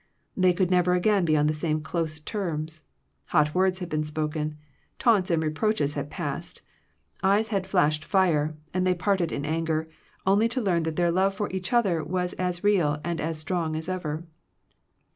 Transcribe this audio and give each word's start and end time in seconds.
They 0.35 0.51
could 0.51 0.71
never 0.71 0.95
again 0.95 1.25
be 1.25 1.37
on 1.37 1.45
the 1.45 1.53
same 1.53 1.79
close 1.79 2.19
terms; 2.19 2.85
hot 3.25 3.53
words 3.53 3.77
had 3.77 3.89
been 3.89 4.03
spoken; 4.03 4.57
taunts 4.97 5.29
and 5.29 5.43
reproaches 5.43 5.93
had 5.93 6.09
passed; 6.09 6.63
eyes 7.21 7.49
had 7.49 7.67
flashed 7.67 8.03
fire, 8.03 8.55
and 8.73 8.87
they 8.87 8.95
parted 8.95 9.31
in 9.31 9.45
anger— 9.45 9.87
only 10.25 10.47
to 10.49 10.59
learn 10.59 10.81
that 10.89 10.95
their 10.95 11.11
love 11.11 11.35
for 11.35 11.51
each 11.51 11.71
other 11.71 12.03
was 12.03 12.33
as 12.33 12.63
real 12.63 12.99
and 13.03 13.21
as 13.21 13.37
strong 13.37 13.75
as 13.75 13.87
ever. 13.87 14.25